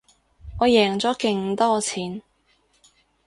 [0.59, 2.23] 我贏咗勁多錢